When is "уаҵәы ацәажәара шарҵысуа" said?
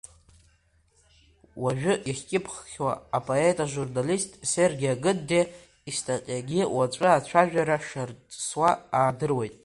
6.75-8.69